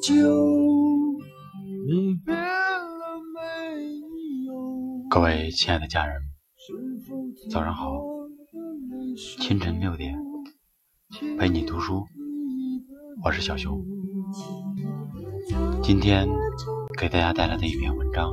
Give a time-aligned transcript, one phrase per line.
[0.00, 0.14] 久，
[1.86, 3.40] 你别了没
[4.44, 4.54] 有？
[5.08, 6.16] 各位亲爱的家人，
[7.50, 8.02] 早上好。
[9.40, 10.14] 清晨六点，
[11.38, 12.04] 陪你读书，
[13.24, 13.82] 我是小熊。
[15.82, 16.28] 今天
[16.98, 18.30] 给大家带来的一篇文章，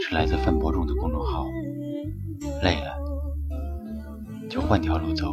[0.00, 1.44] 是来自奋博中的公众号。
[2.62, 2.94] 累了，
[4.48, 5.32] 就换条路走。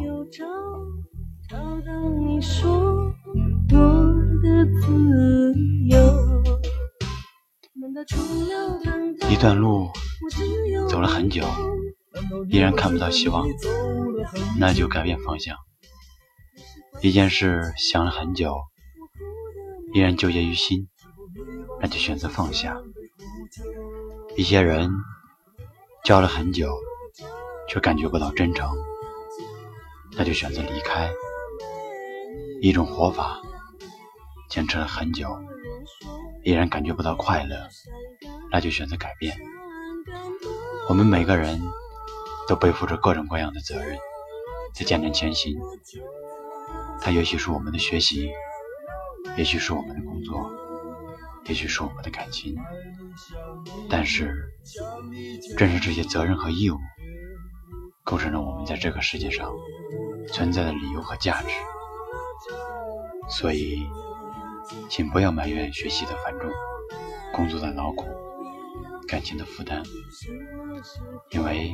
[9.30, 9.88] 一段路
[10.88, 11.44] 走了很久，
[12.50, 13.46] 依然看不到希望，
[14.58, 15.56] 那就改变方向。
[17.00, 18.54] 一件事想了很久，
[19.94, 20.88] 依然纠结于心，
[21.80, 22.76] 那就选择放下。
[24.36, 24.90] 一些人
[26.04, 26.76] 交了很久，
[27.68, 28.70] 却感觉不到真诚，
[30.16, 31.10] 那就选择离开。
[32.60, 33.40] 一种活法，
[34.50, 35.38] 坚持了很久，
[36.42, 37.68] 依然感觉不到快乐，
[38.50, 39.38] 那就选择改变。
[40.88, 41.60] 我们每个人
[42.48, 43.96] 都背负着各种各样的责任，
[44.74, 45.56] 在艰难前行。
[47.00, 48.28] 它也许是我们的学习，
[49.36, 50.50] 也许是我们的工作，
[51.46, 52.56] 也许是我们的感情。
[53.88, 54.34] 但是，
[55.56, 56.76] 正是这些责任和义务，
[58.02, 59.52] 构成了我们在这个世界上
[60.32, 61.48] 存在的理由和价值。
[63.28, 63.80] 所以，
[64.88, 66.50] 请不要埋怨学习的繁重、
[67.32, 68.06] 工作的劳苦、
[69.08, 69.82] 感情的负担，
[71.30, 71.72] 因为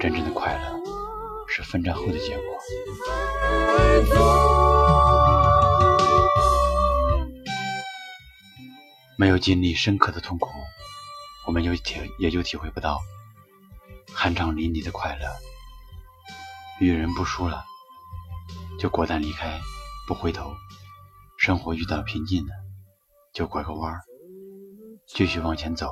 [0.00, 0.80] 真正的快乐
[1.48, 2.44] 是奋战后的结果。
[9.16, 10.48] 没有经历深刻的痛苦，
[11.46, 12.98] 我们就体也就体会不到
[14.14, 15.26] 酣畅淋漓的快乐。
[16.80, 17.64] 遇人不淑了，
[18.80, 19.60] 就果断离开。
[20.04, 20.52] 不回头，
[21.42, 22.52] 生活遇到瓶颈了，
[23.32, 24.00] 就拐个弯儿，
[25.08, 25.88] 继续往前走。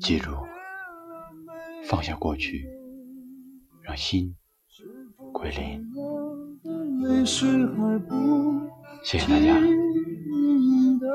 [0.00, 0.30] 记住，
[1.84, 2.66] 放下过去，
[3.82, 4.34] 让心
[5.34, 5.86] 归零。
[9.04, 9.60] 谢谢大家，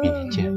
[0.04, 0.54] 明天见。